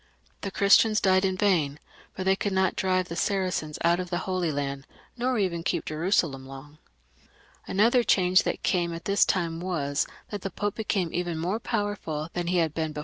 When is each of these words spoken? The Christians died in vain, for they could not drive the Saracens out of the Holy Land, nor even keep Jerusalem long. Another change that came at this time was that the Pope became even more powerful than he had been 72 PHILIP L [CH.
The 0.41 0.49
Christians 0.49 0.99
died 0.99 1.23
in 1.23 1.37
vain, 1.37 1.77
for 2.15 2.23
they 2.23 2.35
could 2.35 2.53
not 2.53 2.75
drive 2.75 3.07
the 3.07 3.15
Saracens 3.15 3.77
out 3.83 3.99
of 3.99 4.09
the 4.09 4.17
Holy 4.25 4.51
Land, 4.51 4.87
nor 5.15 5.37
even 5.37 5.61
keep 5.61 5.85
Jerusalem 5.85 6.47
long. 6.47 6.79
Another 7.67 8.01
change 8.01 8.41
that 8.41 8.63
came 8.63 8.95
at 8.95 9.05
this 9.05 9.23
time 9.23 9.59
was 9.59 10.07
that 10.31 10.41
the 10.41 10.49
Pope 10.49 10.73
became 10.73 11.13
even 11.13 11.37
more 11.37 11.59
powerful 11.59 12.29
than 12.33 12.47
he 12.47 12.57
had 12.57 12.73
been 12.73 12.73
72 12.73 12.85
PHILIP 12.85 12.97
L 12.97 12.99
[CH. 12.99 12.99